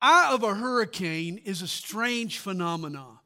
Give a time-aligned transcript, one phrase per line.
[0.00, 3.18] eye of a hurricane is a strange phenomenon.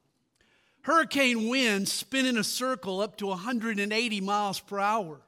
[0.82, 5.20] Hurricane winds spin in a circle up to 180 miles per hour.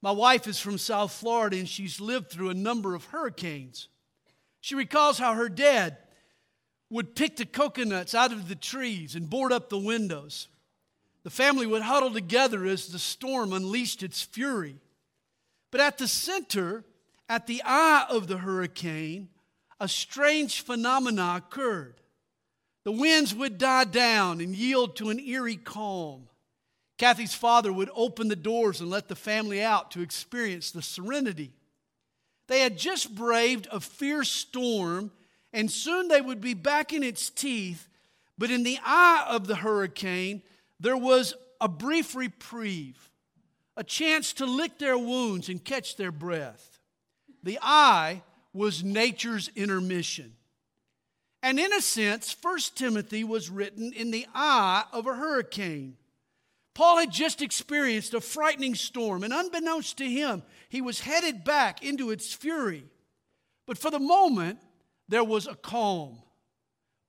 [0.00, 3.88] My wife is from South Florida and she's lived through a number of hurricanes.
[4.60, 5.98] She recalls how her dad
[6.88, 10.48] would pick the coconuts out of the trees and board up the windows.
[11.24, 14.76] The family would huddle together as the storm unleashed its fury.
[15.70, 16.84] But at the center,
[17.28, 19.28] at the eye of the hurricane,
[19.80, 22.00] a strange phenomena occurred.
[22.84, 26.28] The winds would die down and yield to an eerie calm.
[26.98, 31.52] Kathy's father would open the doors and let the family out to experience the serenity.
[32.46, 35.10] They had just braved a fierce storm,
[35.52, 37.88] and soon they would be back in its teeth.
[38.36, 40.42] But in the eye of the hurricane,
[40.78, 43.10] there was a brief reprieve,
[43.76, 46.78] a chance to lick their wounds and catch their breath.
[47.42, 48.22] The eye
[48.54, 50.32] was nature's intermission.
[51.42, 55.98] And in a sense, 1 Timothy was written in the eye of a hurricane.
[56.72, 61.84] Paul had just experienced a frightening storm, and unbeknownst to him, he was headed back
[61.84, 62.84] into its fury.
[63.66, 64.58] But for the moment,
[65.08, 66.18] there was a calm.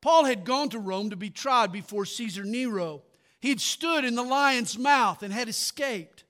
[0.01, 3.03] Paul had gone to Rome to be tried before Caesar Nero.
[3.39, 6.23] He had stood in the lion's mouth and had escaped.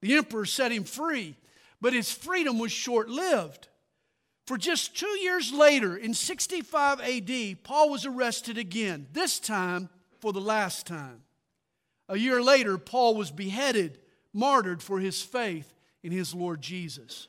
[0.00, 1.36] The emperor set him free,
[1.80, 3.68] but his freedom was short lived.
[4.46, 9.88] For just two years later, in 65 AD, Paul was arrested again, this time
[10.20, 11.22] for the last time.
[12.08, 13.98] A year later, Paul was beheaded,
[14.32, 17.28] martyred for his faith in his Lord Jesus.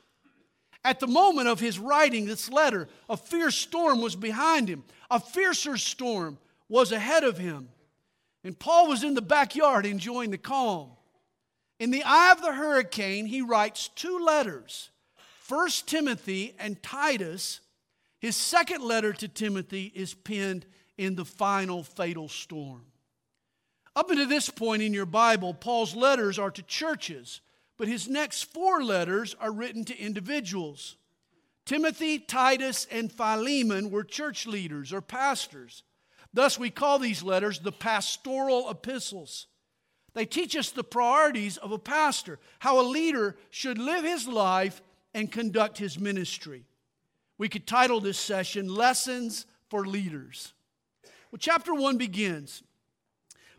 [0.84, 4.84] At the moment of his writing this letter, a fierce storm was behind him.
[5.10, 6.36] A fiercer storm
[6.68, 7.68] was ahead of him.
[8.42, 10.90] And Paul was in the backyard enjoying the calm.
[11.78, 14.90] In the eye of the hurricane, he writes two letters
[15.44, 17.60] First Timothy and Titus.
[18.18, 20.64] His second letter to Timothy is penned
[20.96, 22.86] in the final fatal storm.
[23.94, 27.42] Up until this point in your Bible, Paul's letters are to churches,
[27.76, 30.96] but his next four letters are written to individuals.
[31.66, 35.82] Timothy, Titus, and Philemon were church leaders or pastors.
[36.32, 39.48] Thus, we call these letters the pastoral epistles.
[40.14, 44.80] They teach us the priorities of a pastor, how a leader should live his life
[45.14, 46.64] and conduct his ministry.
[47.38, 50.52] We could title this session Lessons for Leaders.
[51.30, 52.62] Well, chapter 1 begins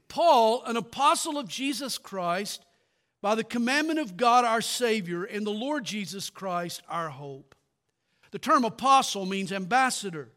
[0.07, 2.65] Paul, an apostle of Jesus Christ,
[3.21, 7.55] by the commandment of God our Savior and the Lord Jesus Christ our hope.
[8.31, 10.29] The term apostle means ambassador.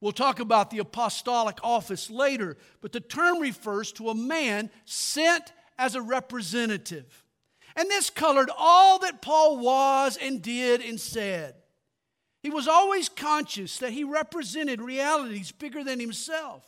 [0.00, 5.52] We'll talk about the apostolic office later, but the term refers to a man sent
[5.78, 7.24] as a representative.
[7.78, 11.54] And this colored all that Paul was and did and said.
[12.42, 16.64] He was always conscious that he represented realities bigger than himself,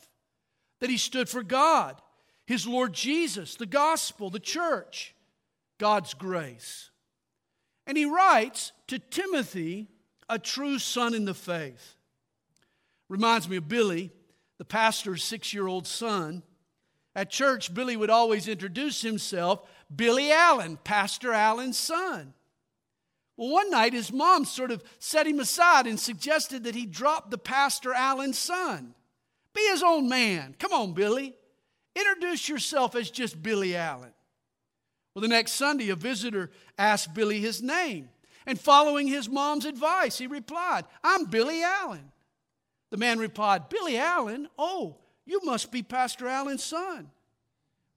[0.79, 2.01] that he stood for God,
[2.47, 5.17] his Lord Jesus, the gospel, the church,
[5.79, 6.91] God's grace.
[7.89, 9.89] And he writes to Timothy,
[10.29, 11.97] a true son in the faith.
[13.09, 14.13] Reminds me of Billy,
[14.59, 16.45] the pastor's six year old son.
[17.17, 22.35] At church, Billy would always introduce himself Billy Allen, Pastor Allen's son.
[23.37, 27.31] Well, one night his mom sort of set him aside and suggested that he drop
[27.31, 28.95] the Pastor Allen's son.
[29.55, 30.55] Be his own man.
[30.59, 31.35] Come on, Billy.
[31.97, 34.13] Introduce yourself as just Billy Allen.
[35.15, 38.11] Well, the next Sunday, a visitor asked Billy his name.
[38.47, 42.13] And following his mom's advice, he replied, I'm Billy Allen.
[42.91, 44.49] The man replied, Billy Allen?
[44.59, 44.97] Oh,
[45.27, 47.11] you must be Pastor Allen's son.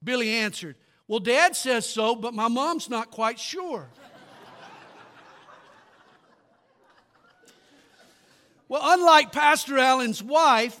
[0.02, 0.76] Billy answered,
[1.06, 3.88] Well, Dad says so, but my mom's not quite sure.
[8.68, 10.80] well, unlike Pastor Allen's wife,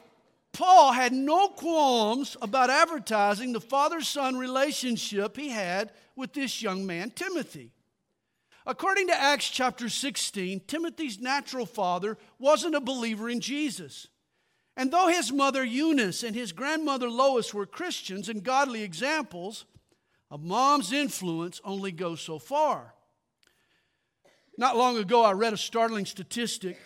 [0.52, 6.86] Paul had no qualms about advertising the father son relationship he had with this young
[6.86, 7.72] man, Timothy.
[8.64, 14.06] According to Acts chapter 16, Timothy's natural father wasn't a believer in Jesus.
[14.76, 19.66] And though his mother Eunice and his grandmother Lois were Christians and godly examples,
[20.34, 22.92] a mom's influence only goes so far.
[24.58, 26.76] Not long ago, I read a startling statistic.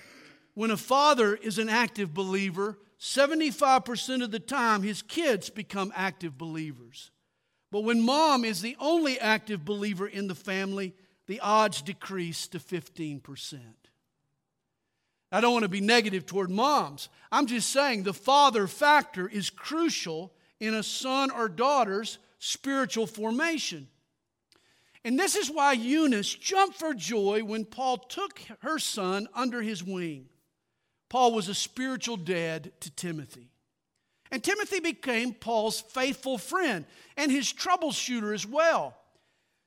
[0.52, 6.36] When a father is an active believer, 75% of the time, his kids become active
[6.36, 7.10] believers.
[7.72, 10.94] But when mom is the only active believer in the family,
[11.26, 13.60] the odds decrease to 15%.
[15.32, 17.08] I don't want to be negative toward moms.
[17.32, 23.88] I'm just saying the father factor is crucial in a son or daughter's spiritual formation.
[25.04, 29.82] And this is why Eunice jumped for joy when Paul took her son under his
[29.82, 30.28] wing.
[31.08, 33.50] Paul was a spiritual dad to Timothy.
[34.30, 36.84] And Timothy became Paul's faithful friend
[37.16, 38.94] and his troubleshooter as well.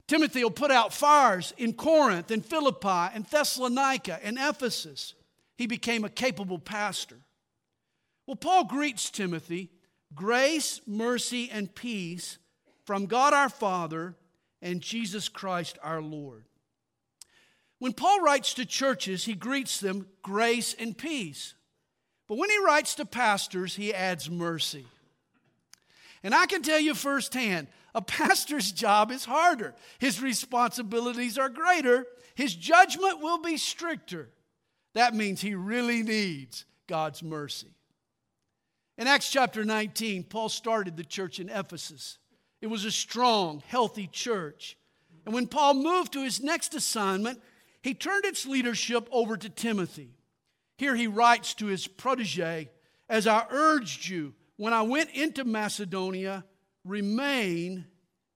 [0.07, 5.15] Timothy will put out fires in Corinth and Philippi and Thessalonica and Ephesus.
[5.57, 7.17] He became a capable pastor.
[8.27, 9.69] Well, Paul greets Timothy
[10.13, 12.37] grace, mercy, and peace
[12.85, 14.15] from God our Father
[14.61, 16.45] and Jesus Christ our Lord.
[17.79, 21.55] When Paul writes to churches, he greets them grace and peace.
[22.27, 24.85] But when he writes to pastors, he adds mercy.
[26.23, 29.73] And I can tell you firsthand, a pastor's job is harder.
[29.99, 32.05] His responsibilities are greater.
[32.35, 34.29] His judgment will be stricter.
[34.93, 37.73] That means he really needs God's mercy.
[38.97, 42.19] In Acts chapter 19, Paul started the church in Ephesus.
[42.61, 44.77] It was a strong, healthy church.
[45.25, 47.41] And when Paul moved to his next assignment,
[47.81, 50.15] he turned its leadership over to Timothy.
[50.77, 52.69] Here he writes to his protege
[53.09, 56.45] As I urged you when I went into Macedonia,
[56.85, 57.85] remain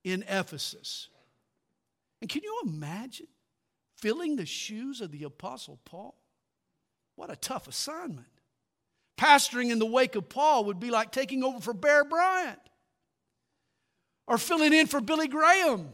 [0.04, 1.10] in Ephesus.
[2.21, 3.28] And can you imagine
[3.98, 6.16] filling the shoes of the Apostle Paul?
[7.16, 8.28] What a tough assignment.
[9.18, 12.60] Pastoring in the wake of Paul would be like taking over for Bear Bryant
[14.27, 15.89] or filling in for Billy Graham.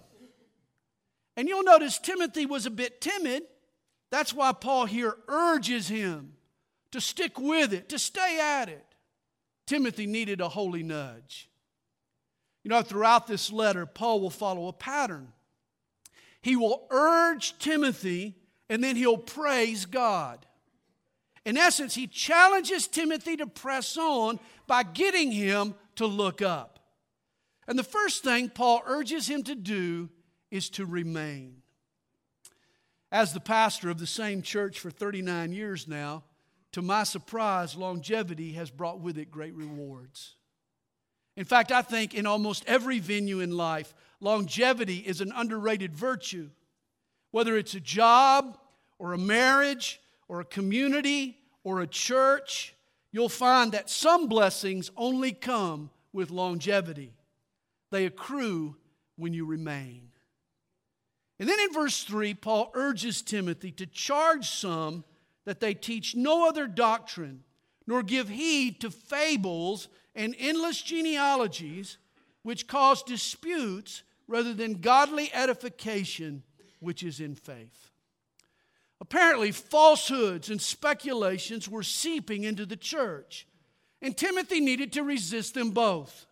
[1.37, 3.43] And you'll notice Timothy was a bit timid.
[4.09, 6.33] That's why Paul here urges him
[6.91, 8.85] to stick with it, to stay at it.
[9.65, 11.49] Timothy needed a holy nudge.
[12.63, 15.31] You know, throughout this letter, Paul will follow a pattern.
[16.41, 18.35] He will urge Timothy
[18.69, 20.45] and then he'll praise God.
[21.45, 26.80] In essence, he challenges Timothy to press on by getting him to look up.
[27.71, 30.09] And the first thing Paul urges him to do
[30.51, 31.61] is to remain.
[33.13, 36.25] As the pastor of the same church for 39 years now,
[36.73, 40.35] to my surprise, longevity has brought with it great rewards.
[41.37, 46.49] In fact, I think in almost every venue in life, longevity is an underrated virtue.
[47.31, 48.57] Whether it's a job
[48.99, 52.75] or a marriage or a community or a church,
[53.13, 57.13] you'll find that some blessings only come with longevity.
[57.91, 58.77] They accrue
[59.17, 60.09] when you remain.
[61.39, 65.03] And then in verse 3, Paul urges Timothy to charge some
[65.45, 67.43] that they teach no other doctrine,
[67.87, 71.97] nor give heed to fables and endless genealogies,
[72.43, 76.43] which cause disputes rather than godly edification,
[76.79, 77.89] which is in faith.
[78.99, 83.47] Apparently, falsehoods and speculations were seeping into the church,
[83.99, 86.27] and Timothy needed to resist them both.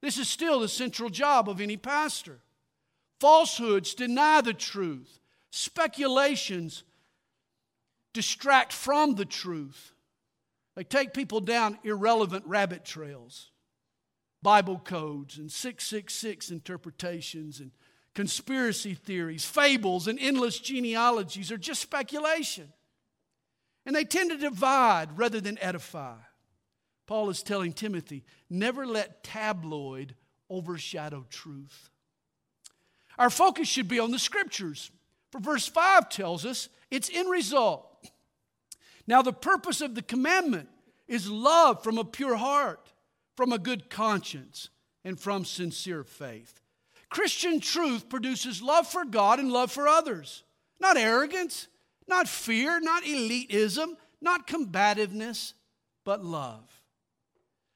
[0.00, 2.40] This is still the central job of any pastor.
[3.20, 6.84] Falsehoods deny the truth, speculations
[8.12, 9.92] distract from the truth.
[10.76, 13.50] They take people down irrelevant rabbit trails,
[14.42, 17.72] Bible codes and 666 interpretations and
[18.14, 22.72] conspiracy theories, fables, and endless genealogies are just speculation.
[23.84, 26.16] And they tend to divide rather than edify.
[27.08, 30.14] Paul is telling Timothy never let tabloid
[30.48, 31.90] overshadow truth.
[33.18, 34.92] Our focus should be on the scriptures.
[35.32, 37.88] For verse 5 tells us its end result
[39.08, 40.68] now, the purpose of the commandment
[41.08, 42.92] is love from a pure heart,
[43.36, 44.68] from a good conscience,
[45.02, 46.60] and from sincere faith.
[47.08, 50.44] Christian truth produces love for God and love for others,
[50.78, 51.68] not arrogance,
[52.06, 55.54] not fear, not elitism, not combativeness,
[56.04, 56.77] but love.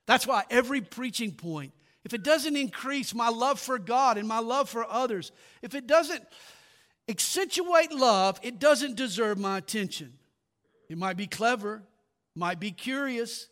[0.06, 1.72] That's why every preaching point,
[2.04, 5.30] if it doesn't increase my love for God and my love for others,
[5.62, 6.24] if it doesn't
[7.08, 10.12] accentuate love, it doesn't deserve my attention.
[10.88, 11.82] It might be clever,
[12.34, 13.48] might be curious,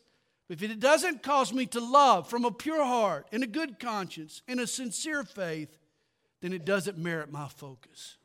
[0.49, 3.79] but if it doesn't cause me to love from a pure heart, in a good
[3.79, 5.79] conscience, in a sincere faith,
[6.41, 8.17] then it doesn't merit my focus.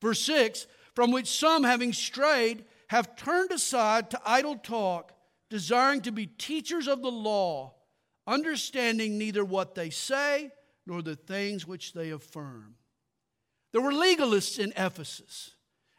[0.00, 5.12] Verse 6 From which some, having strayed, have turned aside to idle talk,
[5.50, 7.74] desiring to be teachers of the law,
[8.26, 10.50] understanding neither what they say
[10.86, 12.76] nor the things which they affirm.
[13.72, 15.52] There were legalists in Ephesus.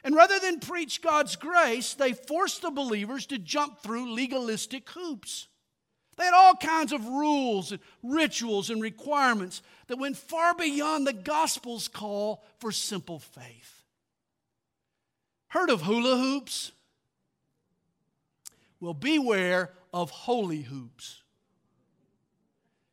[0.04, 5.48] And rather than preach God's grace, they forced the believers to jump through legalistic hoops.
[6.18, 11.13] They had all kinds of rules and rituals and requirements that went far beyond the
[11.13, 13.84] gospel's call for simple faith.
[15.50, 16.72] Heard of hula hoops?
[18.79, 21.22] Well, beware of holy hoops.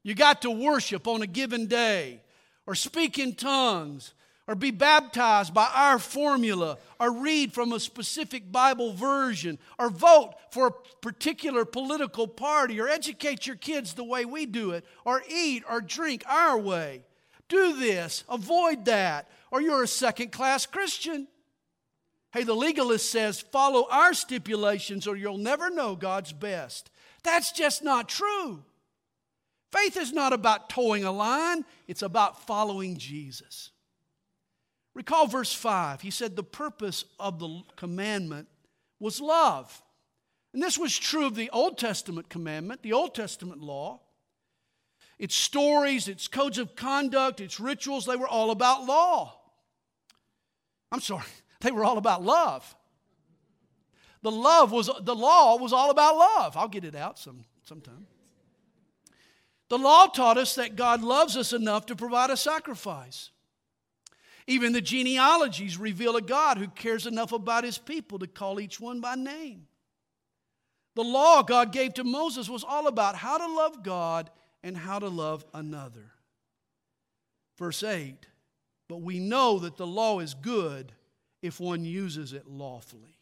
[0.02, 2.22] You got to worship on a given day,
[2.66, 4.14] or speak in tongues,
[4.46, 10.34] or be baptized by our formula, or read from a specific Bible version, or vote
[10.50, 15.22] for a particular political party, or educate your kids the way we do it, or
[15.28, 17.04] eat or drink our way.
[17.48, 21.28] Do this, avoid that, or you're a second class Christian.
[22.34, 26.90] Hey, the legalist says, follow our stipulations or you'll never know God's best.
[27.22, 28.64] That's just not true.
[29.70, 33.70] Faith is not about toeing a line, it's about following Jesus.
[34.94, 36.00] Recall verse 5.
[36.00, 38.48] He said the purpose of the commandment
[38.98, 39.80] was love.
[40.52, 44.00] And this was true of the Old Testament commandment, the Old Testament law.
[45.20, 49.36] Its stories, its codes of conduct, its rituals, they were all about law.
[50.90, 51.22] I'm sorry,
[51.64, 52.76] they were all about love.
[54.22, 56.56] The love was the law was all about love.
[56.56, 58.06] I'll get it out some sometime.
[59.70, 63.30] The law taught us that God loves us enough to provide a sacrifice.
[64.46, 68.78] Even the genealogies reveal a God who cares enough about his people to call each
[68.78, 69.66] one by name.
[70.94, 74.30] The law God gave to Moses was all about how to love God
[74.62, 76.12] and how to love another.
[77.58, 78.26] Verse 8
[78.86, 80.92] But we know that the law is good
[81.44, 83.18] if one uses it lawfully.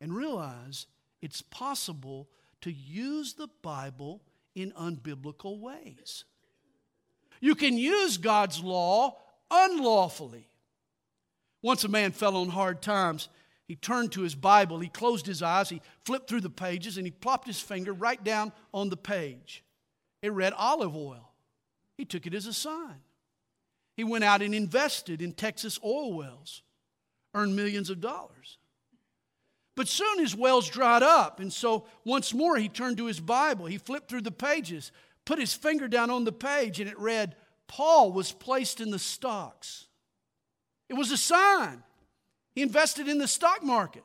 [0.00, 0.86] And realize
[1.20, 2.28] it's possible
[2.60, 4.22] to use the Bible
[4.54, 6.24] in unbiblical ways.
[7.40, 9.16] You can use God's law
[9.50, 10.46] unlawfully.
[11.60, 13.28] Once a man fell on hard times.
[13.66, 17.06] He turned to his Bible, he closed his eyes, he flipped through the pages, and
[17.06, 19.64] he plopped his finger right down on the page.
[20.22, 21.32] It read olive oil.
[21.96, 23.00] He took it as a sign.
[23.96, 26.62] He went out and invested in Texas oil wells
[27.34, 28.58] earn millions of dollars.
[29.76, 33.66] But soon his wells dried up, and so once more he turned to his Bible.
[33.66, 34.92] He flipped through the pages,
[35.24, 37.34] put his finger down on the page, and it read,
[37.66, 39.86] Paul was placed in the stocks.
[40.88, 41.82] It was a sign.
[42.54, 44.04] He invested in the stock market,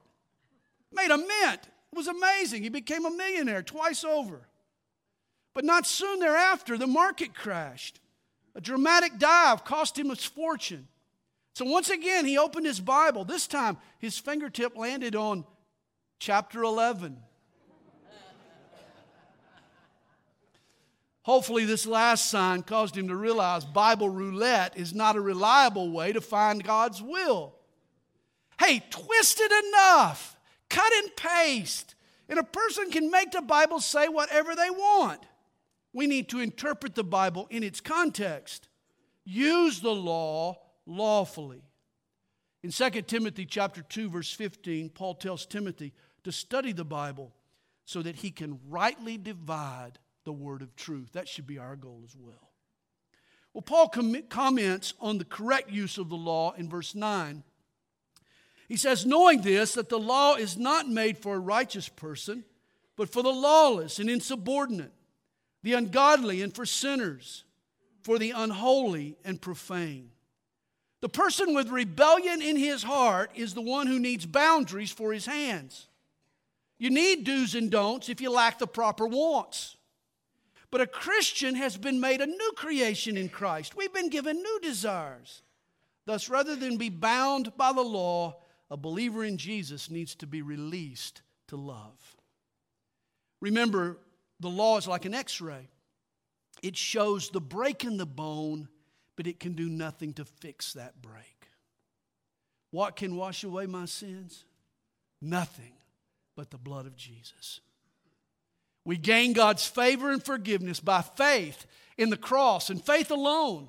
[0.91, 1.61] made a mint.
[1.91, 2.63] It was amazing.
[2.63, 4.47] He became a millionaire twice over.
[5.53, 7.99] But not soon thereafter, the market crashed.
[8.55, 10.87] A dramatic dive cost him his fortune.
[11.59, 13.25] So once again, he opened his Bible.
[13.25, 15.43] This time, his fingertip landed on
[16.17, 17.17] chapter 11.
[21.23, 26.13] Hopefully, this last sign caused him to realize Bible roulette is not a reliable way
[26.13, 27.55] to find God's will.
[28.57, 30.37] Hey, twist it enough,
[30.69, 31.93] cut and paste,
[32.29, 35.19] and a person can make the Bible say whatever they want.
[35.91, 38.69] We need to interpret the Bible in its context,
[39.25, 40.57] use the law
[40.89, 41.61] lawfully.
[42.63, 45.93] In 2 Timothy chapter 2 verse 15, Paul tells Timothy
[46.23, 47.33] to study the Bible
[47.85, 51.13] so that he can rightly divide the word of truth.
[51.13, 52.51] That should be our goal as well.
[53.53, 57.43] Well, Paul com- comments on the correct use of the law in verse 9.
[58.67, 62.43] He says, Knowing this, that the law is not made for a righteous person,
[62.95, 64.93] but for the lawless and insubordinate,
[65.63, 67.43] the ungodly and for sinners,
[68.03, 70.11] for the unholy and profane.
[71.01, 75.25] The person with rebellion in his heart is the one who needs boundaries for his
[75.25, 75.87] hands.
[76.77, 79.77] You need do's and don'ts if you lack the proper wants.
[80.71, 83.75] But a Christian has been made a new creation in Christ.
[83.75, 85.41] We've been given new desires.
[86.05, 90.41] Thus, rather than be bound by the law, a believer in Jesus needs to be
[90.41, 92.15] released to love.
[93.41, 93.97] Remember,
[94.39, 95.69] the law is like an x ray,
[96.61, 98.67] it shows the break in the bone
[99.19, 101.49] but it can do nothing to fix that break.
[102.71, 104.45] What can wash away my sins?
[105.21, 105.73] Nothing
[106.37, 107.59] but the blood of Jesus.
[108.85, 111.65] We gain God's favor and forgiveness by faith
[111.97, 113.67] in the cross and faith alone.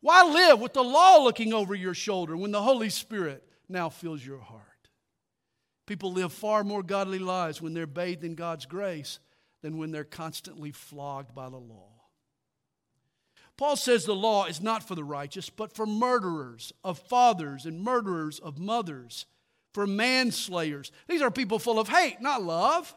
[0.00, 4.24] Why live with the law looking over your shoulder when the Holy Spirit now fills
[4.24, 4.62] your heart?
[5.84, 9.18] People live far more godly lives when they're bathed in God's grace
[9.60, 11.93] than when they're constantly flogged by the law.
[13.56, 17.80] Paul says the law is not for the righteous, but for murderers of fathers and
[17.80, 19.26] murderers of mothers,
[19.72, 20.90] for manslayers.
[21.08, 22.94] These are people full of hate, not love.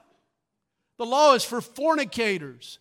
[0.98, 2.80] The law is for fornicators,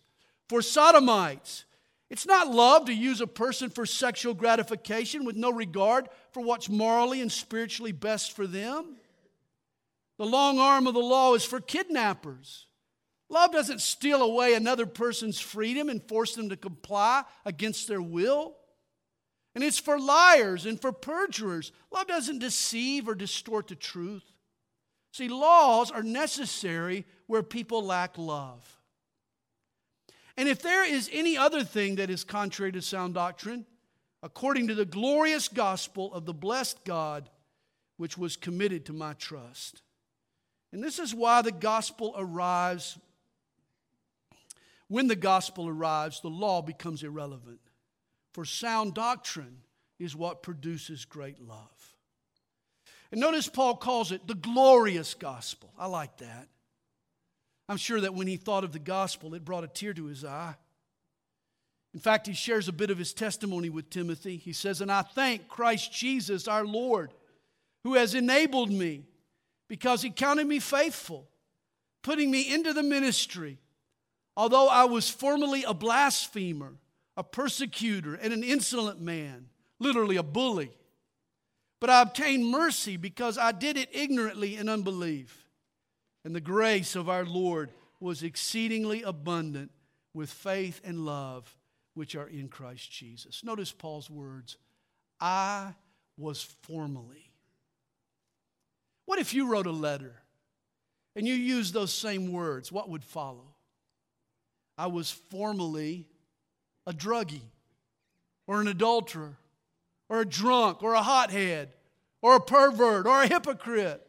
[0.49, 1.65] for sodomites.
[2.09, 6.69] It's not love to use a person for sexual gratification with no regard for what's
[6.69, 8.95] morally and spiritually best for them.
[10.17, 12.66] The long arm of the law is for kidnappers
[13.29, 18.55] Love doesn't steal away another person's freedom and force them to comply against their will.
[19.53, 21.71] And it's for liars and for perjurers.
[21.91, 24.23] Love doesn't deceive or distort the truth.
[25.11, 28.77] See, laws are necessary where people lack love.
[30.37, 33.65] And if there is any other thing that is contrary to sound doctrine,
[34.21, 37.29] according to the glorious gospel of the blessed God,
[37.97, 39.81] which was committed to my trust.
[40.71, 42.99] And this is why the gospel arrives.
[44.87, 47.59] When the gospel arrives, the law becomes irrelevant.
[48.33, 49.57] For sound doctrine
[49.99, 51.95] is what produces great love.
[53.11, 55.73] And notice Paul calls it the glorious gospel.
[55.77, 56.47] I like that.
[57.69, 60.23] I'm sure that when he thought of the gospel, it brought a tear to his
[60.23, 60.55] eye.
[61.93, 64.37] In fact, he shares a bit of his testimony with Timothy.
[64.37, 67.13] He says, And I thank Christ Jesus our Lord,
[67.83, 69.05] who has enabled me
[69.67, 71.27] because he counted me faithful,
[72.03, 73.57] putting me into the ministry.
[74.37, 76.75] Although I was formerly a blasphemer,
[77.17, 79.47] a persecutor, and an insolent man,
[79.79, 80.69] literally a bully.
[81.81, 85.47] But I obtained mercy because I did it ignorantly in unbelief.
[86.23, 89.71] And the grace of our Lord was exceedingly abundant
[90.13, 91.57] with faith and love
[91.95, 93.43] which are in Christ Jesus.
[93.43, 94.57] Notice Paul's words
[95.19, 95.73] I
[96.15, 97.31] was formerly.
[99.07, 100.13] What if you wrote a letter
[101.15, 102.71] and you used those same words?
[102.71, 103.46] What would follow?
[104.77, 106.07] I was formerly
[106.85, 107.41] a druggie
[108.45, 109.37] or an adulterer
[110.09, 111.69] or a drunk or a hothead
[112.21, 114.05] or a pervert or a hypocrite.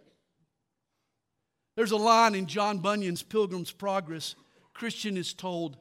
[1.77, 4.35] There's a line in John Bunyan's Pilgrim's Progress.
[4.75, 5.77] Christian is told,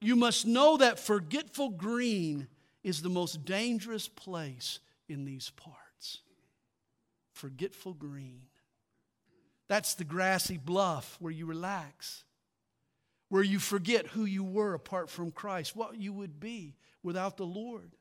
[0.00, 2.48] You must know that forgetful green
[2.82, 6.22] is the most dangerous place in these parts.
[7.32, 8.42] Forgetful green.
[9.68, 12.24] That's the grassy bluff where you relax,
[13.28, 17.46] where you forget who you were apart from Christ, what you would be without the
[17.46, 17.92] Lord.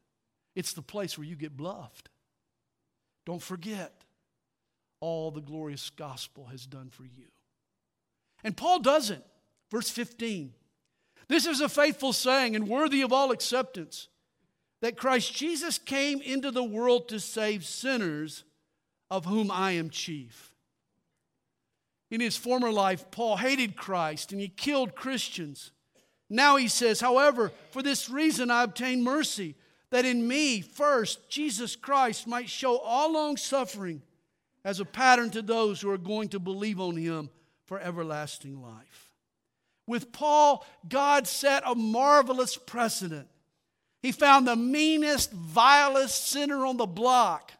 [0.55, 2.09] It's the place where you get bluffed.
[3.25, 4.03] Don't forget
[4.99, 7.25] all the glorious gospel has done for you.
[8.43, 9.23] And Paul doesn't.
[9.71, 10.53] Verse 15.
[11.27, 14.07] This is a faithful saying and worthy of all acceptance
[14.81, 18.43] that Christ Jesus came into the world to save sinners,
[19.09, 20.54] of whom I am chief.
[22.11, 25.71] In his former life, Paul hated Christ and he killed Christians.
[26.29, 29.55] Now he says, however, for this reason I obtained mercy
[29.89, 34.01] that in me first Jesus Christ might show all long suffering
[34.63, 37.29] as a pattern to those who are going to believe on him
[37.65, 39.11] for everlasting life.
[39.87, 43.27] With Paul, God set a marvelous precedent.
[44.01, 47.51] He found the meanest, vilest sinner on the block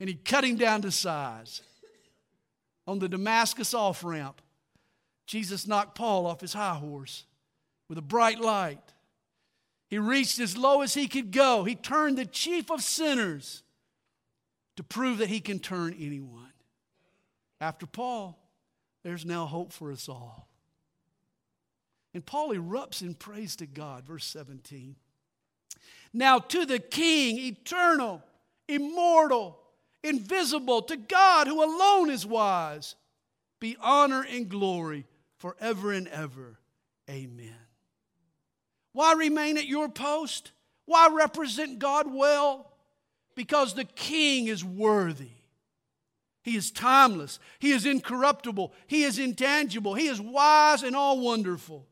[0.00, 1.62] and he cut him down to size.
[2.88, 4.40] On the Damascus off ramp,
[5.26, 7.26] Jesus knocked Paul off his high horse
[7.86, 8.80] with a bright light.
[9.88, 11.64] He reached as low as he could go.
[11.64, 13.62] He turned the chief of sinners
[14.76, 16.50] to prove that he can turn anyone.
[17.60, 18.38] After Paul,
[19.04, 20.48] there's now hope for us all.
[22.14, 24.96] And Paul erupts in praise to God, verse 17.
[26.14, 28.22] Now to the King, eternal,
[28.66, 29.57] immortal,
[30.02, 32.94] invisible, to God who alone is wise,
[33.60, 35.06] be honor and glory
[35.38, 36.58] forever and ever.
[37.08, 37.54] Amen.
[38.92, 40.52] Why remain at your post?
[40.84, 42.72] Why represent God well?
[43.34, 45.30] Because the king is worthy.
[46.42, 47.38] He is timeless.
[47.58, 48.72] He is incorruptible.
[48.86, 49.94] He is intangible.
[49.94, 51.86] He is wise and all wonderful.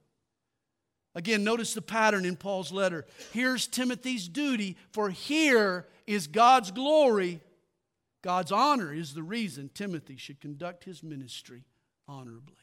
[1.14, 3.06] Again, notice the pattern in Paul's letter.
[3.32, 7.40] Here's Timothy's duty, for here is God's glory.
[8.22, 11.64] God's honor is the reason Timothy should conduct his ministry
[12.08, 12.54] honorably.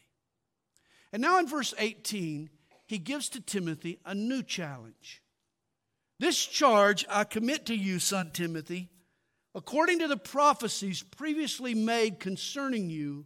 [1.12, 2.50] And now in verse 18,
[2.86, 5.22] he gives to Timothy a new challenge.
[6.20, 8.90] This charge I commit to you, son Timothy,
[9.56, 13.26] according to the prophecies previously made concerning you,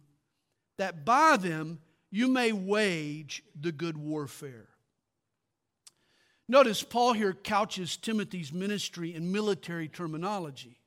[0.76, 4.68] that by them you may wage the good warfare.
[6.48, 10.80] Notice Paul here couches Timothy's ministry in military terminology.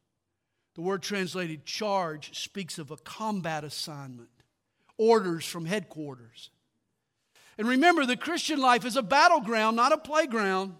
[0.76, 4.30] The word translated charge speaks of a combat assignment,
[4.98, 6.50] orders from headquarters.
[7.58, 10.76] And remember, the Christian life is a battleground, not a playground.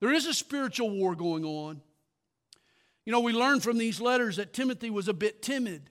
[0.00, 1.80] There is a spiritual war going on.
[3.04, 5.90] You know, we learn from these letters that Timothy was a bit timid.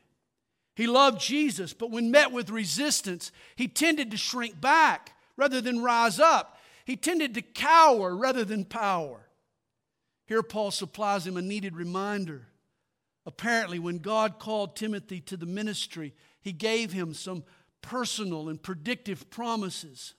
[0.76, 5.82] He loved Jesus, but when met with resistance, he tended to shrink back rather than
[5.82, 6.60] rise up.
[6.86, 9.28] He tended to cower rather than power.
[10.28, 12.48] Here, Paul supplies him a needed reminder.
[13.28, 17.44] Apparently, when God called Timothy to the ministry, he gave him some
[17.82, 20.14] personal and predictive promises.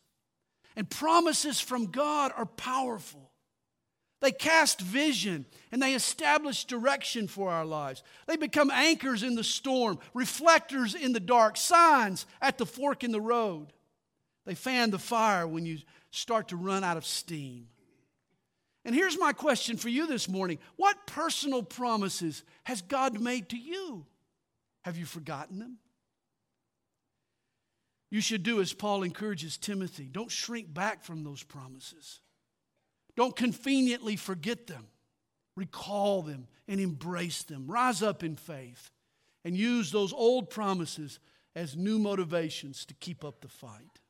[0.76, 3.32] And promises from God are powerful.
[4.20, 8.02] They cast vision and they establish direction for our lives.
[8.26, 13.12] They become anchors in the storm, reflectors in the dark, signs at the fork in
[13.12, 13.72] the road.
[14.44, 15.78] They fan the fire when you
[16.10, 17.68] start to run out of steam.
[18.88, 23.58] And here's my question for you this morning What personal promises has God made to
[23.58, 24.06] you?
[24.80, 25.76] Have you forgotten them?
[28.10, 30.08] You should do as Paul encourages Timothy.
[30.10, 32.20] Don't shrink back from those promises.
[33.14, 34.86] Don't conveniently forget them.
[35.54, 37.66] Recall them and embrace them.
[37.66, 38.90] Rise up in faith
[39.44, 41.18] and use those old promises
[41.54, 44.00] as new motivations to keep up the fight.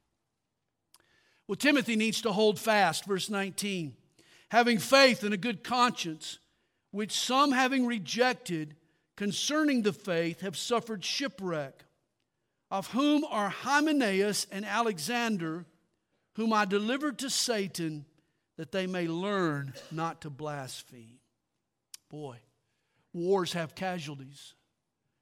[1.49, 3.97] Well, Timothy needs to hold fast, verse 19,
[4.51, 6.39] having faith and a good conscience,
[6.91, 8.77] which some having rejected
[9.17, 11.85] concerning the faith have suffered shipwreck,
[12.71, 15.67] of whom are Hymenaeus and Alexander,
[16.37, 18.05] whom I delivered to Satan
[18.57, 21.19] that they may learn not to blaspheme.
[22.11, 22.37] Boy,
[23.13, 24.55] wars have casualties,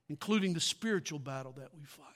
[0.08, 2.06] including the spiritual battle that we fight.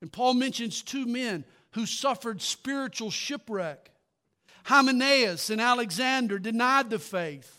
[0.00, 3.90] And Paul mentions two men who suffered spiritual shipwreck.
[4.68, 7.58] Hymenaeus and Alexander denied the faith,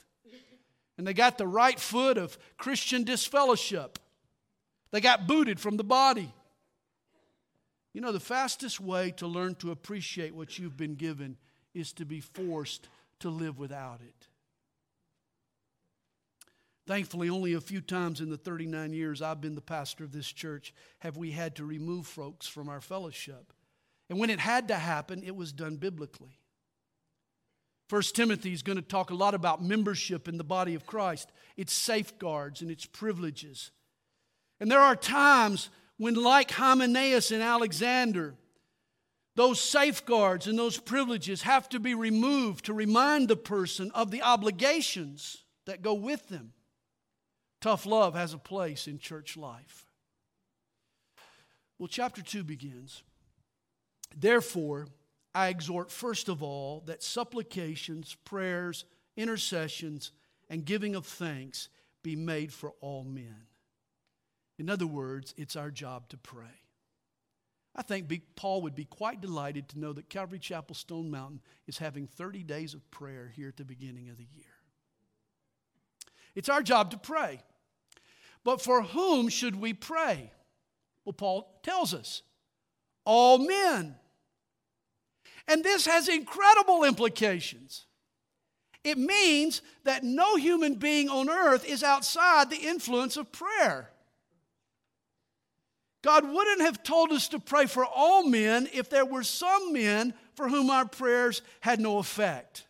[0.95, 3.97] and they got the right foot of Christian disfellowship.
[4.91, 6.31] They got booted from the body.
[7.93, 11.37] You know, the fastest way to learn to appreciate what you've been given
[11.73, 12.87] is to be forced
[13.21, 14.27] to live without it.
[16.85, 20.31] Thankfully, only a few times in the 39 years I've been the pastor of this
[20.31, 23.51] church have we had to remove folks from our fellowship.
[24.11, 26.38] And when it had to happen, it was done biblically.
[27.89, 31.31] First Timothy is going to talk a lot about membership in the body of Christ,
[31.57, 33.71] its safeguards and its privileges.
[34.59, 38.35] And there are times when, like Hymenaeus and Alexander,
[39.35, 44.21] those safeguards and those privileges have to be removed to remind the person of the
[44.21, 46.53] obligations that go with them.
[47.59, 49.85] Tough love has a place in church life.
[51.79, 53.01] Well, chapter 2 begins.
[54.15, 54.87] Therefore,
[55.33, 60.11] I exhort first of all that supplications, prayers, intercessions,
[60.49, 61.69] and giving of thanks
[62.03, 63.47] be made for all men.
[64.57, 66.45] In other words, it's our job to pray.
[67.75, 71.77] I think Paul would be quite delighted to know that Calvary Chapel Stone Mountain is
[71.77, 74.45] having 30 days of prayer here at the beginning of the year.
[76.35, 77.41] It's our job to pray.
[78.43, 80.31] But for whom should we pray?
[81.05, 82.21] Well, Paul tells us
[83.05, 83.95] all men.
[85.49, 87.85] And this has incredible implications.
[88.83, 93.89] It means that no human being on earth is outside the influence of prayer.
[96.01, 100.13] God wouldn't have told us to pray for all men if there were some men
[100.35, 102.65] for whom our prayers had no effect.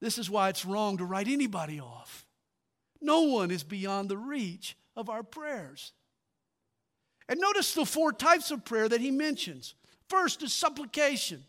[0.00, 2.24] This is why it's wrong to write anybody off.
[3.02, 5.92] No one is beyond the reach of our prayers.
[7.28, 9.74] And notice the four types of prayer that he mentions.
[10.08, 11.44] First is supplication.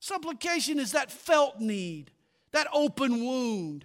[0.00, 2.10] Supplication is that felt need,
[2.52, 3.84] that open wound.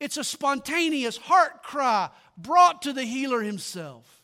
[0.00, 4.22] It's a spontaneous heart cry brought to the healer himself.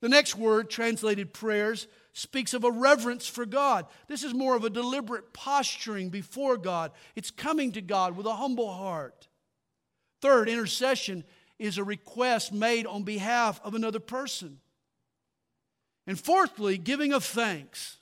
[0.00, 3.86] The next word, translated prayers, speaks of a reverence for God.
[4.08, 6.90] This is more of a deliberate posturing before God.
[7.14, 9.28] It's coming to God with a humble heart.
[10.20, 11.24] Third, intercession
[11.58, 14.58] is a request made on behalf of another person.
[16.06, 17.98] And fourthly, giving of thanks.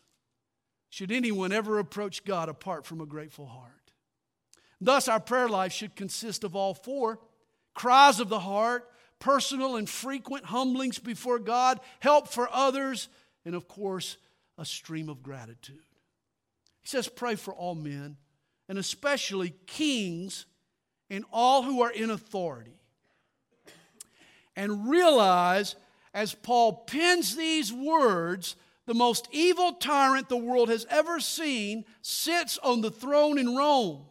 [0.90, 3.92] Should anyone ever approach God apart from a grateful heart?
[4.80, 7.20] Thus, our prayer life should consist of all four
[7.74, 13.08] cries of the heart, personal and frequent humblings before God, help for others,
[13.44, 14.16] and of course,
[14.58, 15.78] a stream of gratitude.
[16.82, 18.16] He says, Pray for all men,
[18.68, 20.46] and especially kings
[21.08, 22.80] and all who are in authority.
[24.56, 25.76] And realize,
[26.12, 28.56] as Paul pens these words,
[28.90, 34.04] the most evil tyrant the world has ever seen sits on the throne in Rome.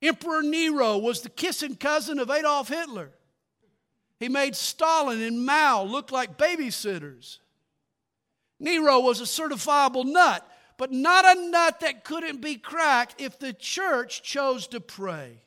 [0.00, 3.10] Emperor Nero was the kissing cousin of Adolf Hitler.
[4.18, 7.40] He made Stalin and Mao look like babysitters.
[8.58, 13.52] Nero was a certifiable nut, but not a nut that couldn't be cracked if the
[13.52, 15.42] church chose to pray.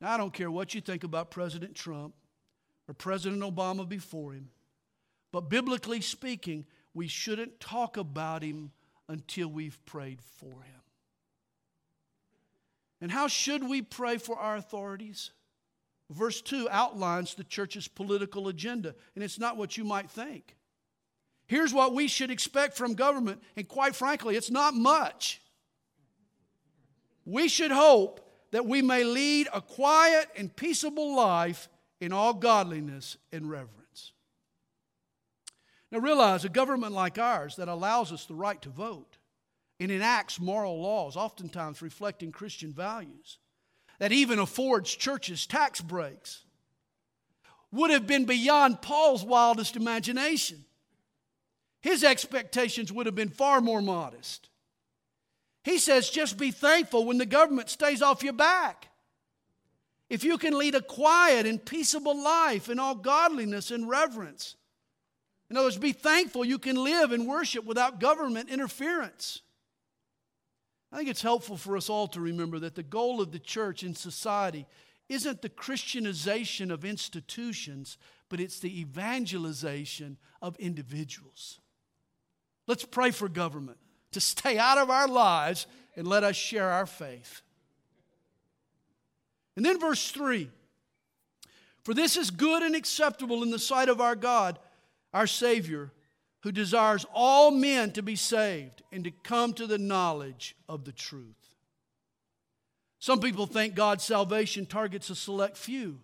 [0.00, 2.14] Now, I don't care what you think about President Trump
[2.88, 4.48] or President Obama before him,
[5.32, 8.72] but biblically speaking, we shouldn't talk about him
[9.08, 10.80] until we've prayed for him.
[13.00, 15.30] And how should we pray for our authorities?
[16.10, 20.56] Verse 2 outlines the church's political agenda, and it's not what you might think.
[21.46, 25.40] Here's what we should expect from government, and quite frankly, it's not much.
[27.24, 31.68] We should hope that we may lead a quiet and peaceable life
[32.00, 33.79] in all godliness and reverence.
[35.90, 39.18] Now realize a government like ours that allows us the right to vote
[39.80, 43.38] and enacts moral laws, oftentimes reflecting Christian values,
[43.98, 46.44] that even affords churches tax breaks,
[47.72, 50.64] would have been beyond Paul's wildest imagination.
[51.80, 54.48] His expectations would have been far more modest.
[55.62, 58.88] He says, just be thankful when the government stays off your back.
[60.08, 64.56] If you can lead a quiet and peaceable life in all godliness and reverence.
[65.50, 69.42] In other words, be thankful you can live and worship without government interference.
[70.92, 73.82] I think it's helpful for us all to remember that the goal of the church
[73.82, 74.66] in society
[75.08, 81.58] isn't the Christianization of institutions, but it's the evangelization of individuals.
[82.68, 83.78] Let's pray for government
[84.12, 87.42] to stay out of our lives and let us share our faith.
[89.56, 90.48] And then verse 3
[91.82, 94.58] For this is good and acceptable in the sight of our God,
[95.12, 95.92] our Savior,
[96.42, 100.92] who desires all men to be saved and to come to the knowledge of the
[100.92, 101.36] truth.
[102.98, 106.00] Some people think God's salvation targets a select few.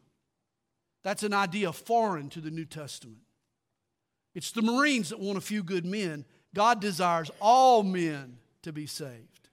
[1.02, 3.18] That's an idea foreign to the New Testament.
[4.34, 6.24] It's the Marines that want a few good men.
[6.54, 9.48] God desires all men to be saved.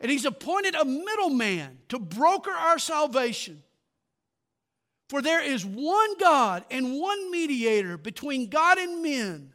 [0.00, 3.62] And He's appointed a middleman to broker our salvation.
[5.08, 9.52] For there is one God and one mediator between God and men,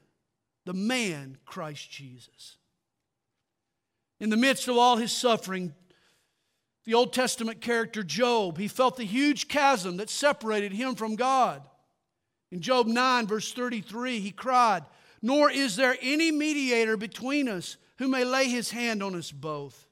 [0.65, 2.57] the man Christ Jesus.
[4.19, 5.73] In the midst of all his suffering,
[6.85, 11.61] the Old Testament character Job, he felt the huge chasm that separated him from God.
[12.51, 14.83] In Job 9, verse 33, he cried,
[15.21, 19.87] nor is there any mediator between us who may lay his hand on us both.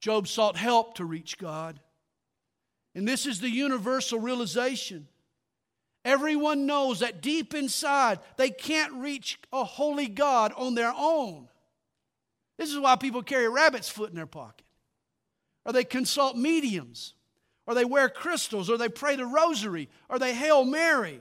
[0.00, 1.78] Job sought help to reach God.
[2.94, 5.08] And this is the universal realization.
[6.04, 11.48] Everyone knows that deep inside they can't reach a holy God on their own.
[12.58, 14.66] This is why people carry a rabbit's foot in their pocket,
[15.64, 17.14] or they consult mediums,
[17.66, 21.20] or they wear crystals, or they pray the rosary, or they Hail Mary.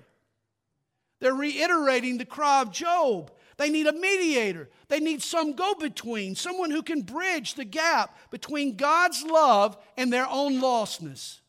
[1.19, 3.31] They're reiterating the cry of Job.
[3.57, 4.69] They need a mediator.
[4.87, 10.11] They need some go between, someone who can bridge the gap between God's love and
[10.11, 11.41] their own lostness.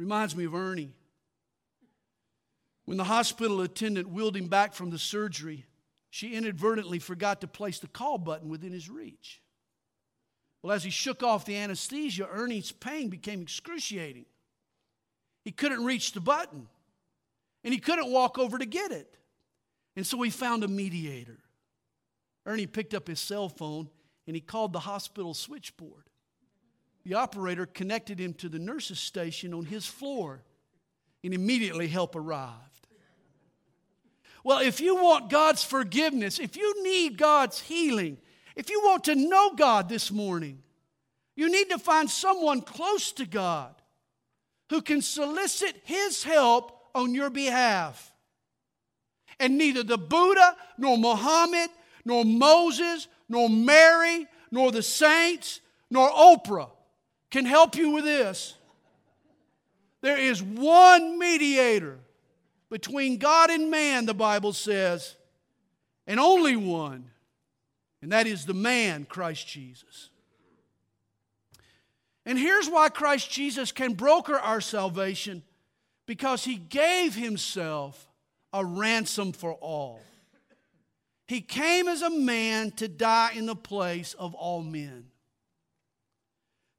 [0.00, 0.94] Reminds me of Ernie.
[2.86, 5.66] When the hospital attendant wheeled him back from the surgery,
[6.08, 9.42] she inadvertently forgot to place the call button within his reach.
[10.62, 14.24] Well, as he shook off the anesthesia, Ernie's pain became excruciating.
[15.44, 16.66] He couldn't reach the button
[17.62, 19.18] and he couldn't walk over to get it.
[19.96, 21.40] And so he found a mediator.
[22.46, 23.90] Ernie picked up his cell phone
[24.26, 26.09] and he called the hospital switchboard.
[27.04, 30.42] The operator connected him to the nurse's station on his floor,
[31.24, 32.88] and immediately help arrived.
[34.42, 38.18] Well, if you want God's forgiveness, if you need God's healing,
[38.56, 40.62] if you want to know God this morning,
[41.36, 43.74] you need to find someone close to God
[44.70, 48.12] who can solicit His help on your behalf.
[49.38, 51.70] And neither the Buddha, nor Muhammad,
[52.04, 55.60] nor Moses, nor Mary, nor the saints,
[55.90, 56.70] nor Oprah
[57.30, 58.54] can help you with this.
[60.02, 61.98] There is one mediator
[62.70, 65.16] between God and man, the Bible says,
[66.06, 67.10] and only one,
[68.00, 70.10] and that is the man, Christ Jesus.
[72.24, 75.42] And here's why Christ Jesus can broker our salvation
[76.06, 78.08] because he gave himself
[78.52, 80.00] a ransom for all.
[81.26, 85.06] He came as a man to die in the place of all men.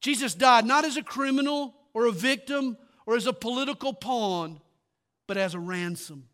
[0.02, 4.60] Jesus died not as a criminal or a victim or as a political pawn,
[5.28, 6.28] but as a ransom.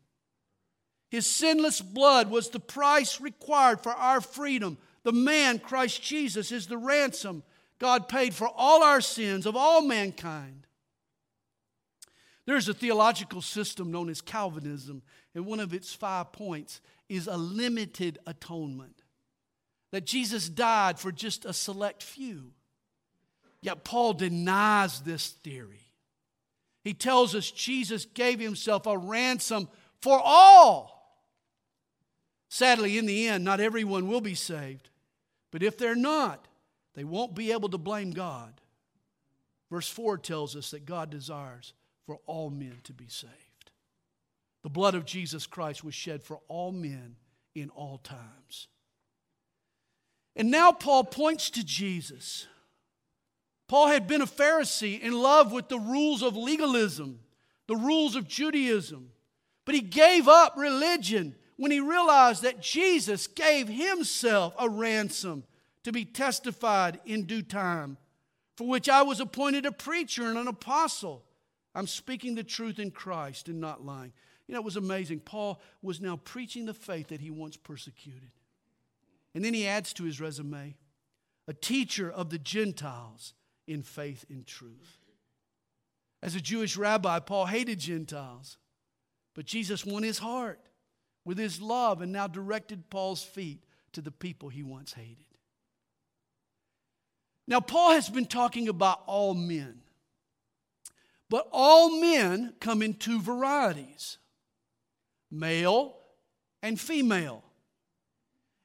[1.10, 4.77] His sinless blood was the price required for our freedom.
[5.03, 7.43] The man, Christ Jesus, is the ransom
[7.80, 10.65] God paid for all our sins of all mankind.
[12.45, 15.01] There's a theological system known as Calvinism,
[15.36, 19.03] and one of its five points is a limited atonement.
[19.91, 22.51] That Jesus died for just a select few.
[23.62, 25.91] Yet Paul denies this theory.
[26.84, 29.67] He tells us Jesus gave himself a ransom
[30.02, 30.98] for all.
[32.50, 34.89] Sadly, in the end, not everyone will be saved.
[35.52, 36.48] But if they're not,
[36.96, 38.62] they won't be able to blame God.
[39.70, 41.74] Verse 4 tells us that God desires
[42.06, 43.34] for all men to be saved.
[44.63, 47.15] The blood of Jesus Christ was shed for all men
[47.54, 48.67] in all times.
[50.36, 52.48] And now Paul points to Jesus.
[53.67, 57.19] Paul had been a Pharisee in love with the rules of legalism,
[57.67, 59.10] the rules of Judaism,
[59.65, 65.43] but he gave up religion when he realized that Jesus gave himself a ransom
[65.84, 67.97] to be testified in due time,
[68.56, 71.23] for which I was appointed a preacher and an apostle.
[71.75, 74.13] I'm speaking the truth in Christ and not lying.
[74.47, 75.19] You know, it was amazing.
[75.19, 78.32] Paul was now preaching the faith that he once persecuted.
[79.36, 80.75] And then he adds to his resume
[81.47, 83.34] a teacher of the Gentiles
[83.67, 84.97] in faith and truth.
[86.23, 88.58] As a Jewish rabbi, Paul hated Gentiles,
[89.36, 90.60] but Jesus won his heart
[91.25, 95.25] with his love and now directed Paul's feet to the people he once hated.
[97.47, 99.82] Now, Paul has been talking about all men,
[101.30, 104.17] but all men come in two varieties
[105.30, 105.97] male
[106.63, 107.43] and female.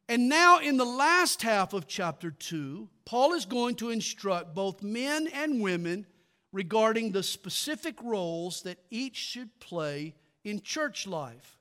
[0.08, 4.82] And now, in the last half of chapter 2, Paul is going to instruct both
[4.82, 6.06] men and women
[6.52, 11.58] regarding the specific roles that each should play in church life.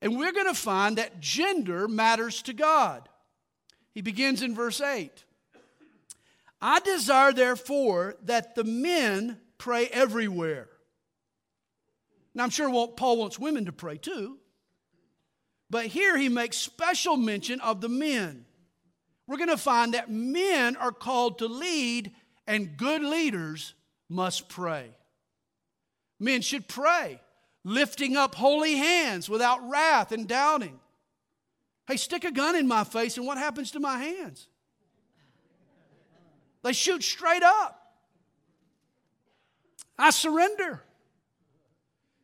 [0.00, 3.08] And we're going to find that gender matters to God.
[3.92, 5.24] He begins in verse 8
[6.60, 10.68] I desire, therefore, that the men pray everywhere.
[12.34, 14.38] Now, I'm sure Paul wants women to pray too.
[15.70, 18.44] But here he makes special mention of the men.
[19.26, 22.12] We're going to find that men are called to lead,
[22.46, 23.74] and good leaders
[24.08, 24.90] must pray.
[26.20, 27.20] Men should pray,
[27.64, 30.78] lifting up holy hands without wrath and doubting.
[31.86, 34.48] Hey, stick a gun in my face, and what happens to my hands?
[36.62, 37.80] They shoot straight up.
[39.98, 40.82] I surrender.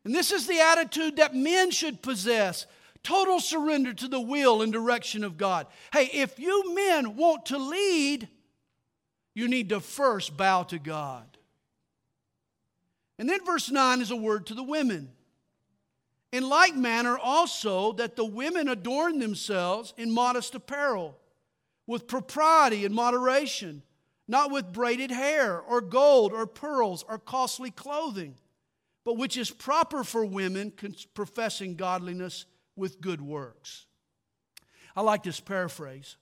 [0.05, 2.67] And this is the attitude that men should possess
[3.03, 5.67] total surrender to the will and direction of God.
[5.93, 8.29] Hey, if you men want to lead,
[9.35, 11.27] you need to first bow to God.
[13.19, 15.11] And then verse 9 is a word to the women.
[16.33, 21.19] In like manner, also, that the women adorn themselves in modest apparel,
[21.87, 23.83] with propriety and moderation,
[24.29, 28.37] not with braided hair, or gold, or pearls, or costly clothing,
[29.05, 30.73] but which is proper for women
[31.15, 33.87] professing godliness with good works.
[34.97, 36.17] I like this paraphrase.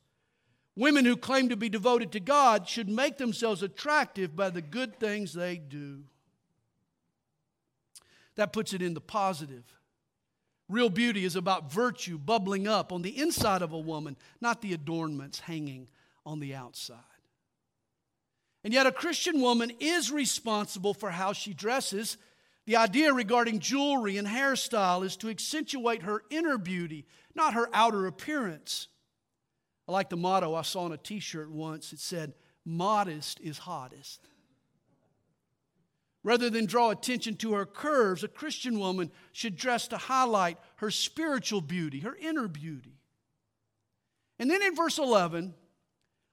[0.76, 5.00] Women who claim to be devoted to God should make themselves attractive by the good
[5.00, 6.04] things they do.
[8.36, 9.64] That puts it in the positive.
[10.68, 14.74] Real beauty is about virtue bubbling up on the inside of a woman, not the
[14.74, 15.88] adornments hanging
[16.24, 16.98] on the outside.
[18.62, 22.18] And yet, a Christian woman is responsible for how she dresses
[22.68, 28.06] the idea regarding jewelry and hairstyle is to accentuate her inner beauty, not her outer
[28.06, 28.88] appearance.
[29.88, 31.94] I like the motto I saw on a t shirt once.
[31.94, 32.34] It said,
[32.66, 34.20] Modest is hottest.
[36.22, 40.90] Rather than draw attention to her curves, a Christian woman should dress to highlight her
[40.90, 43.00] spiritual beauty, her inner beauty.
[44.38, 45.54] And then in verse 11,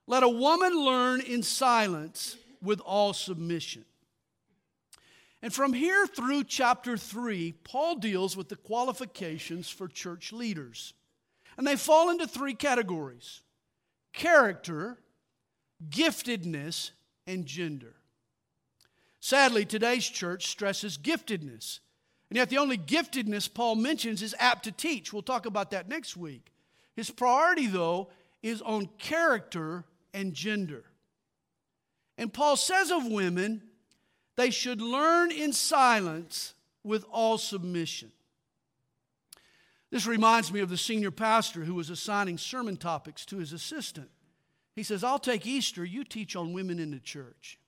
[0.06, 3.86] let a woman learn in silence with all submission.
[5.42, 10.94] And from here through chapter 3, Paul deals with the qualifications for church leaders.
[11.56, 13.42] And they fall into three categories
[14.12, 14.98] character,
[15.88, 16.90] giftedness,
[17.26, 17.94] and gender.
[19.20, 21.80] Sadly, today's church stresses giftedness.
[22.30, 25.12] And yet, the only giftedness Paul mentions is apt to teach.
[25.12, 26.52] We'll talk about that next week.
[26.96, 28.08] His priority, though,
[28.42, 30.84] is on character and gender.
[32.18, 33.62] And Paul says of women,
[34.36, 38.12] they should learn in silence with all submission.
[39.90, 44.10] This reminds me of the senior pastor who was assigning sermon topics to his assistant.
[44.74, 47.58] He says, I'll take Easter, you teach on women in the church.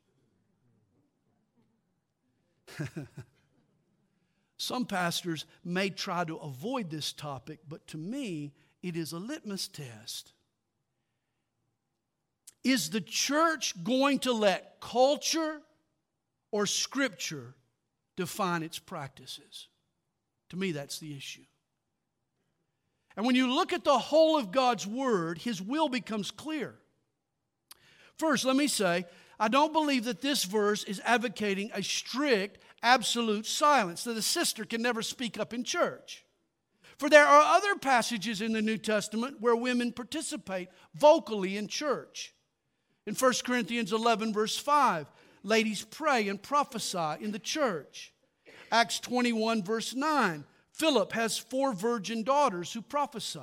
[4.58, 8.52] Some pastors may try to avoid this topic, but to me,
[8.82, 10.32] it is a litmus test.
[12.64, 15.62] Is the church going to let culture
[16.50, 17.54] or Scripture
[18.16, 19.68] define its practices.
[20.50, 21.44] To me, that's the issue.
[23.16, 26.76] And when you look at the whole of God's Word, His will becomes clear.
[28.16, 29.06] First, let me say,
[29.40, 34.64] I don't believe that this verse is advocating a strict, absolute silence, that a sister
[34.64, 36.24] can never speak up in church.
[36.98, 42.34] For there are other passages in the New Testament where women participate vocally in church.
[43.06, 45.06] In 1 Corinthians 11, verse 5,
[45.48, 48.12] ladies pray and prophesy in the church.
[48.70, 53.40] Acts 21, verse 9, Philip has four virgin daughters who prophesy.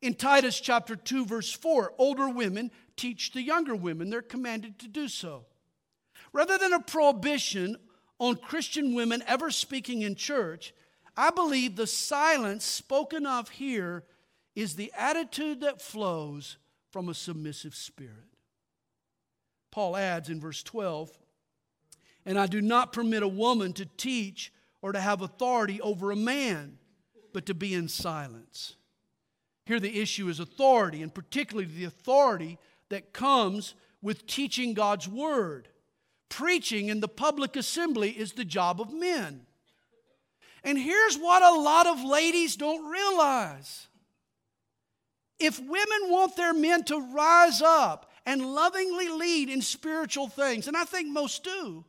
[0.00, 4.10] In Titus chapter 2, verse 4, older women teach the younger women.
[4.10, 5.46] They're commanded to do so.
[6.32, 7.76] Rather than a prohibition
[8.18, 10.72] on Christian women ever speaking in church,
[11.16, 14.04] I believe the silence spoken of here
[14.54, 16.58] is the attitude that flows
[16.90, 18.27] from a submissive spirit.
[19.78, 21.08] Paul adds in verse 12,
[22.26, 24.52] and I do not permit a woman to teach
[24.82, 26.78] or to have authority over a man,
[27.32, 28.74] but to be in silence.
[29.66, 32.58] Here, the issue is authority, and particularly the authority
[32.88, 35.68] that comes with teaching God's word.
[36.28, 39.42] Preaching in the public assembly is the job of men.
[40.64, 43.86] And here's what a lot of ladies don't realize
[45.38, 50.76] if women want their men to rise up and lovingly lead in spiritual things, and
[50.76, 51.82] I think most do,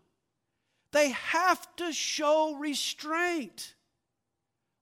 [0.94, 3.76] they have to show restraint.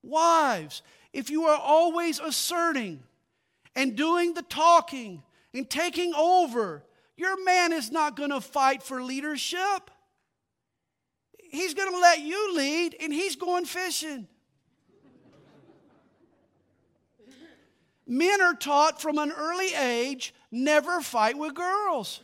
[0.04, 0.84] Wives,
[1.14, 3.02] if you are always asserting
[3.76, 6.84] and doing the talking and taking over,
[7.18, 9.90] your man is not going to fight for leadership.
[11.40, 14.28] He's going to let you lead and he's going fishing.
[18.06, 22.22] Men are taught from an early age never fight with girls.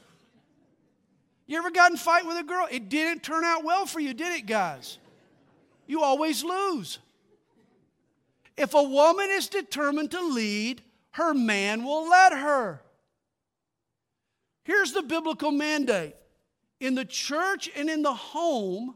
[1.45, 2.67] You ever gotten fight with a girl?
[2.71, 4.97] It didn't turn out well for you, did it, guys?
[5.87, 6.99] You always lose.
[8.55, 12.81] If a woman is determined to lead, her man will let her.
[14.63, 16.15] Here's the biblical mandate
[16.79, 18.95] in the church and in the home,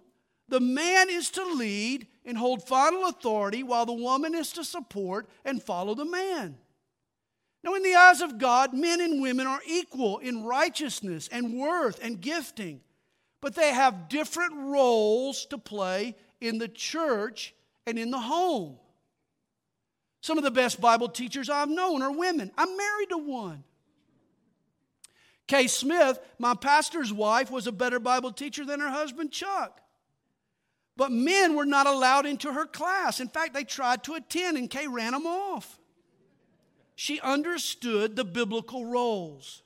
[0.50, 5.30] the man is to lead and hold final authority, while the woman is to support
[5.46, 6.58] and follow the man.
[7.68, 12.02] Now, in the eyes of God, men and women are equal in righteousness and worth
[12.02, 12.80] and gifting,
[13.42, 17.54] but they have different roles to play in the church
[17.86, 18.78] and in the home.
[20.22, 22.54] Some of the best Bible teachers I've known are women.
[22.58, 23.66] I'm married to one.
[25.48, 29.82] Kay Smith, my pastor's wife, was a better Bible teacher than her husband, Chuck.
[30.96, 33.20] But men were not allowed into her class.
[33.20, 35.78] In fact, they tried to attend, and Kay ran them off
[36.98, 39.62] she understood the biblical roles.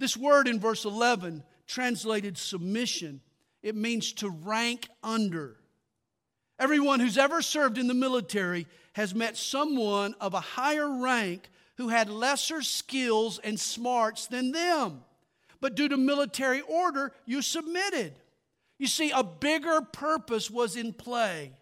[0.00, 3.20] This word in verse 11, translated submission,
[3.62, 5.54] it means to rank under.
[6.58, 11.86] Everyone who's ever served in the military has met someone of a higher rank who
[11.86, 15.04] had lesser skills and smarts than them.
[15.60, 18.18] But due to military order, you submitted.
[18.76, 21.52] You see, a bigger purpose was in play.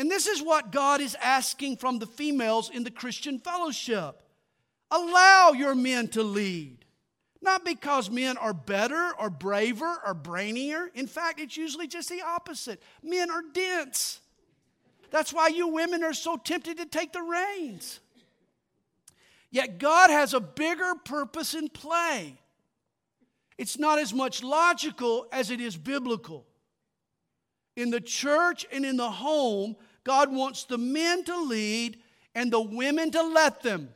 [0.00, 4.22] And this is what God is asking from the females in the Christian fellowship.
[4.90, 6.86] Allow your men to lead.
[7.42, 10.86] Not because men are better or braver or brainier.
[10.94, 12.80] In fact, it's usually just the opposite.
[13.02, 14.20] Men are dense.
[15.10, 18.00] That's why you women are so tempted to take the reins.
[19.50, 22.38] Yet God has a bigger purpose in play.
[23.58, 26.46] It's not as much logical as it is biblical.
[27.76, 31.98] In the church and in the home, God wants the men to lead
[32.34, 33.90] and the women to let them,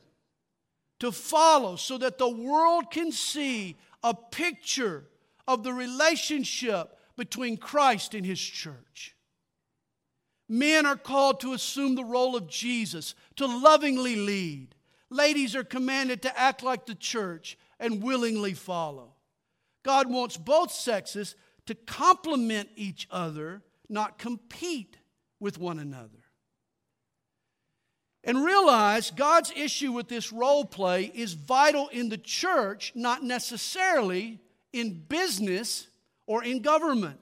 [1.00, 5.04] to follow, so that the world can see a picture
[5.46, 9.14] of the relationship between Christ and His church.
[10.48, 14.74] Men are called to assume the role of Jesus, to lovingly lead.
[15.10, 19.14] Ladies are commanded to act like the church and willingly follow.
[19.82, 21.34] God wants both sexes
[21.66, 24.96] to complement each other, not compete
[25.44, 26.24] with one another.
[28.24, 34.40] And realize God's issue with this role play is vital in the church, not necessarily
[34.72, 35.86] in business
[36.26, 37.20] or in government.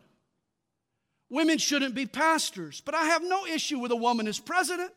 [1.30, 4.92] Women shouldn't be pastors, but I have no issue with a woman as president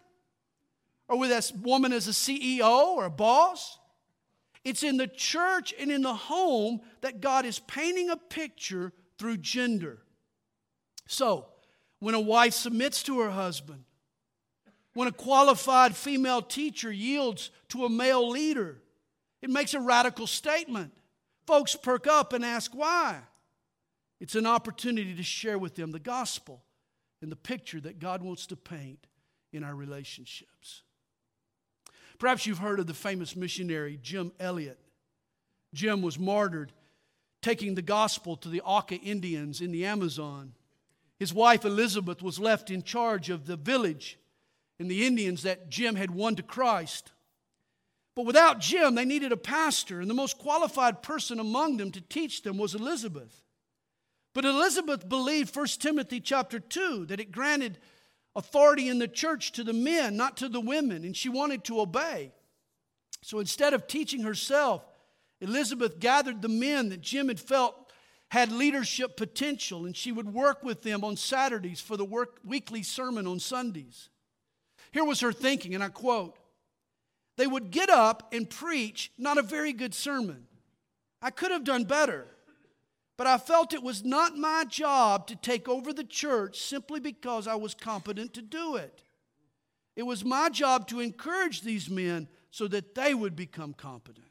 [1.07, 3.80] or with a woman as a CEO or a boss.
[4.63, 9.38] It's in the church and in the home that God is painting a picture through
[9.38, 9.97] gender.
[11.07, 11.47] So,
[12.06, 13.84] when a wife submits to her husband,
[14.93, 18.78] when a qualified female teacher yields to a male leader,
[19.41, 20.93] it makes a radical statement.
[21.47, 23.18] Folks perk up and ask why.
[24.20, 26.62] It's an opportunity to share with them the gospel
[27.24, 29.08] and the picture that God wants to paint
[29.51, 30.84] in our relationships.
[32.20, 34.78] Perhaps you've heard of the famous missionary Jim Elliot.
[35.74, 36.72] Jim was martyred
[37.41, 40.53] taking the gospel to the Auca Indians in the Amazon.
[41.20, 44.20] His wife Elizabeth was left in charge of the village
[44.80, 47.11] and the Indians that Jim had won to Christ.
[48.16, 52.01] But without Jim, they needed a pastor, and the most qualified person among them to
[52.01, 53.41] teach them was Elizabeth.
[54.34, 57.78] But Elizabeth believed 1 Timothy chapter 2 that it granted
[58.36, 61.80] authority in the church to the men, not to the women, and she wanted to
[61.80, 62.34] obey.
[63.22, 64.86] So instead of teaching herself,
[65.41, 67.85] Elizabeth gathered the men that Jim had felt
[68.32, 72.84] had leadership potential, and she would work with them on Saturdays for the work, weekly
[72.84, 74.09] sermon on Sundays.
[74.91, 76.38] Here was her thinking, and I quote
[77.38, 80.47] They would get up and preach not a very good sermon.
[81.21, 82.28] I could have done better,
[83.17, 87.47] but I felt it was not my job to take over the church simply because
[87.47, 89.03] I was competent to do it.
[89.95, 94.28] It was my job to encourage these men so that they would become competent.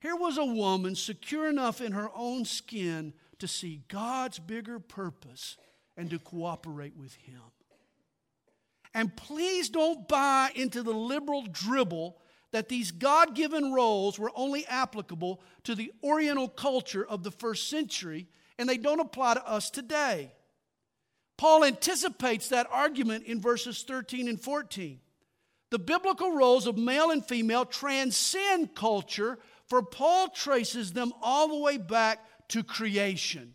[0.00, 5.56] Here was a woman secure enough in her own skin to see God's bigger purpose
[5.96, 7.40] and to cooperate with Him.
[8.94, 12.18] And please don't buy into the liberal dribble
[12.52, 17.68] that these God given roles were only applicable to the Oriental culture of the first
[17.68, 18.28] century
[18.58, 20.32] and they don't apply to us today.
[21.36, 24.98] Paul anticipates that argument in verses 13 and 14.
[25.70, 29.38] The biblical roles of male and female transcend culture,
[29.68, 33.54] for Paul traces them all the way back to creation,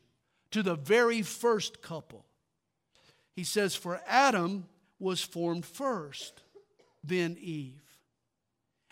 [0.52, 2.26] to the very first couple.
[3.36, 4.66] He says, For Adam
[5.00, 6.42] was formed first,
[7.04, 7.82] then Eve.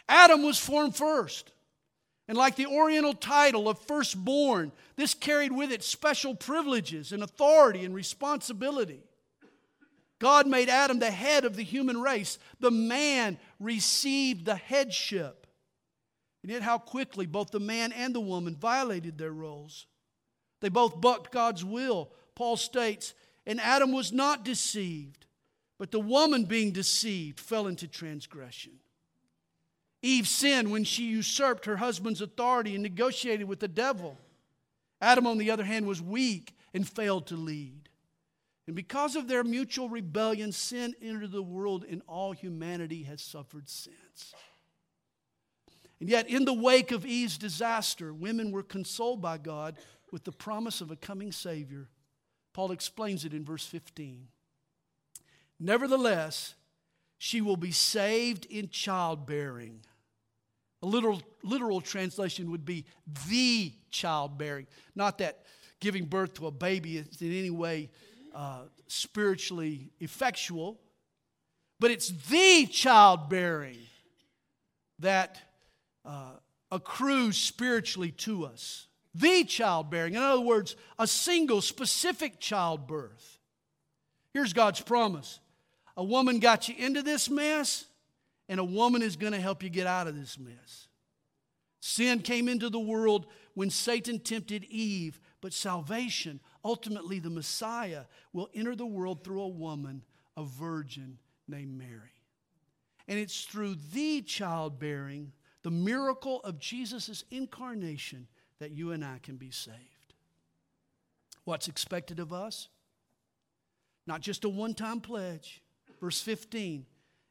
[0.10, 1.52] Adam was formed first.
[2.28, 7.84] And like the Oriental title of firstborn, this carried with it special privileges and authority
[7.84, 9.02] and responsibility.
[10.20, 12.40] God made Adam the head of the human race.
[12.60, 15.41] The man received the headship.
[16.44, 19.86] And yet, how quickly both the man and the woman violated their roles.
[20.60, 22.12] They both bucked God's will.
[22.36, 23.14] Paul states,
[23.46, 25.26] and Adam was not deceived,
[25.78, 28.74] but the woman, being deceived, fell into transgression.
[30.02, 34.18] Eve sinned when she usurped her husband's authority and negotiated with the devil.
[35.00, 37.90] Adam, on the other hand, was weak and failed to lead.
[38.68, 43.70] And because of their mutual rebellion, sin entered the world, and all humanity has suffered
[43.70, 44.34] since.
[46.02, 49.78] And yet, in the wake of Eve's disaster, women were consoled by God
[50.12, 51.90] with the promise of a coming Savior.
[52.54, 54.28] Paul explains it in verse 15.
[55.60, 56.56] Nevertheless,
[57.20, 59.82] she will be saved in childbearing.
[60.82, 62.84] A literal, literal translation would be
[63.30, 64.66] the childbearing.
[64.96, 65.44] Not that
[65.80, 67.92] giving birth to a baby is in any way
[68.34, 70.82] uh, spiritually effectual,
[71.80, 73.78] but it's the childbearing
[74.98, 75.40] that
[76.06, 76.34] uh,
[76.72, 78.88] accrues spiritually to us.
[79.14, 80.16] The childbearing.
[80.16, 83.40] In other words, a single specific childbirth.
[84.34, 85.40] Here's God's promise
[85.98, 87.86] a woman got you into this mess,
[88.48, 90.88] and a woman is going to help you get out of this mess.
[91.82, 98.50] Sin came into the world when Satan tempted Eve, but salvation, ultimately the Messiah, will
[98.54, 100.04] enter the world through a woman,
[100.38, 102.14] a virgin named Mary.
[103.08, 105.34] And it's through the childbearing,
[105.64, 108.28] the miracle of Jesus' incarnation,
[108.60, 109.78] that you and I can be saved.
[111.44, 112.70] What's expected of us?
[114.08, 115.62] Not just a one time pledge,
[116.00, 116.86] verse 15,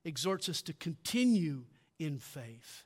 [0.05, 1.64] exhorts us to continue
[1.99, 2.85] in faith.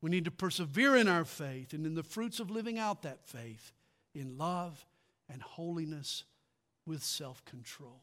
[0.00, 3.26] We need to persevere in our faith and in the fruits of living out that
[3.26, 3.72] faith
[4.14, 4.86] in love
[5.28, 6.24] and holiness
[6.86, 8.02] with self control.